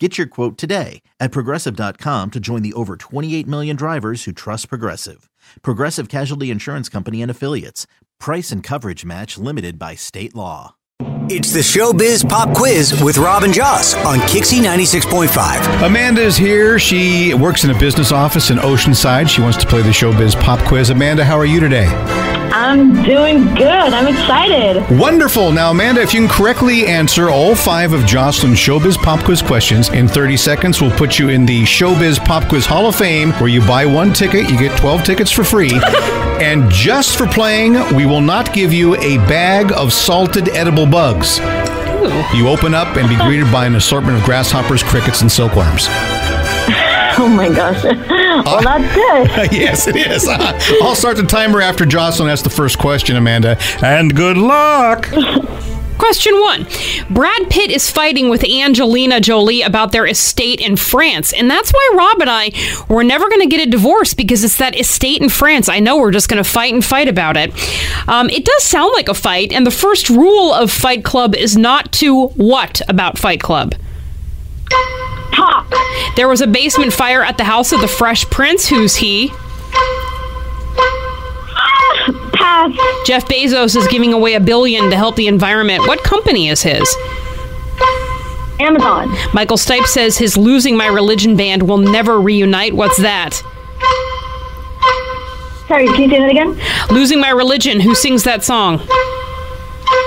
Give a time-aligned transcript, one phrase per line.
[0.00, 4.68] Get your quote today at progressive.com to join the over 28 million drivers who trust
[4.68, 5.30] Progressive.
[5.62, 7.86] Progressive Casualty Insurance Company and Affiliates.
[8.18, 10.74] Price and coverage match limited by state law.
[11.28, 15.86] It's the Showbiz Pop Quiz with Rob and Joss on Kixie 96.5.
[15.86, 16.78] Amanda is here.
[16.78, 19.28] She works in a business office in Oceanside.
[19.28, 20.90] She wants to play the Showbiz Pop Quiz.
[20.90, 21.86] Amanda, how are you today?
[22.56, 23.66] I'm doing good.
[23.66, 24.80] I'm excited.
[24.96, 25.50] Wonderful.
[25.50, 29.88] Now, Amanda, if you can correctly answer all five of Jocelyn's Showbiz Pop Quiz questions
[29.88, 33.48] in 30 seconds, we'll put you in the Showbiz Pop Quiz Hall of Fame, where
[33.48, 35.72] you buy one ticket, you get 12 tickets for free.
[36.40, 41.38] and just for playing, we will not give you a bag of salted edible bugs.
[42.36, 45.86] You open up and be greeted by an assortment of grasshoppers, crickets, and silkworms.
[47.16, 47.82] Oh my gosh.
[48.44, 49.52] well, that's good.
[49.58, 50.26] yes, it is.
[50.82, 53.56] I'll start the timer after Jocelyn asks the first question, Amanda.
[53.82, 55.08] And good luck.
[55.96, 56.66] Question one
[57.08, 61.32] Brad Pitt is fighting with Angelina Jolie about their estate in France.
[61.32, 62.50] And that's why Rob and I
[62.88, 65.68] were never going to get a divorce because it's that estate in France.
[65.68, 67.52] I know we're just going to fight and fight about it.
[68.08, 69.52] Um, it does sound like a fight.
[69.52, 73.76] And the first rule of Fight Club is not to what about Fight Club?
[76.16, 78.68] There was a basement fire at the house of the Fresh Prince.
[78.68, 79.28] Who's he?
[82.32, 82.72] Pass.
[83.04, 85.86] Jeff Bezos is giving away a billion to help the environment.
[85.88, 86.94] What company is his?
[88.60, 89.08] Amazon.
[89.32, 92.74] Michael Stipe says his Losing My Religion band will never reunite.
[92.74, 93.42] What's that?
[95.66, 96.60] Sorry, can you say that again?
[96.90, 97.80] Losing My Religion.
[97.80, 98.80] Who sings that song?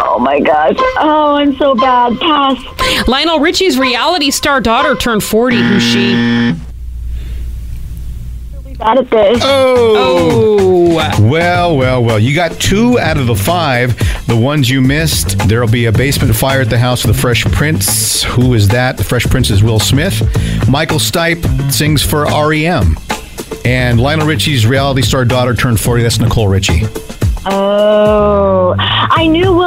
[0.00, 0.76] Oh my gosh.
[0.98, 2.18] Oh, I'm so bad.
[2.20, 3.08] Pass.
[3.08, 5.56] Lionel Richie's reality star daughter turned 40.
[5.56, 6.14] Who's she?
[8.54, 9.40] Really bad at this.
[9.44, 9.94] Oh.
[9.96, 10.82] Oh.
[11.20, 12.18] Well, well, well.
[12.18, 13.96] You got two out of the five.
[14.26, 17.44] The ones you missed, there'll be a basement fire at the house of the Fresh
[17.46, 18.22] Prince.
[18.22, 18.96] Who is that?
[18.96, 20.20] The Fresh Prince is Will Smith.
[20.68, 22.96] Michael Stipe sings for REM.
[23.64, 26.02] And Lionel Richie's reality star daughter turned 40.
[26.02, 26.82] That's Nicole Richie.
[27.44, 28.21] Oh.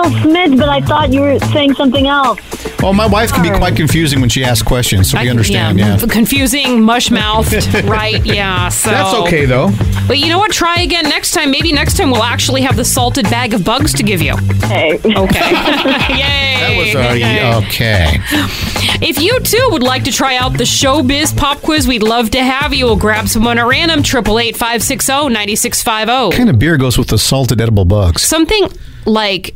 [0.05, 2.39] I knew Will Smith, but I thought you were saying something else.
[2.81, 5.79] Well, my wife can be quite confusing when she asks questions, so we I- understand,
[5.79, 5.97] yeah.
[6.09, 7.53] Confusing, mush mouthed,
[7.85, 8.23] right?
[8.25, 8.69] Yeah.
[8.69, 9.69] So That's okay, though.
[10.07, 10.51] But you know what?
[10.51, 11.49] Try again next time.
[11.51, 14.35] Maybe next time we'll actually have the salted bag of bugs to give you.
[14.67, 14.95] Hey.
[14.97, 15.05] Okay.
[16.15, 16.55] Yay.
[16.59, 17.53] That was uh, Yay.
[17.67, 18.17] okay.
[19.01, 22.43] If you too would like to try out the Showbiz Pop Quiz, we'd love to
[22.43, 22.85] have you.
[22.85, 26.11] We'll grab someone at random, 888 560 9650.
[26.27, 28.21] What kind of beer goes with the salted edible bugs?
[28.21, 28.67] Something
[29.05, 29.55] like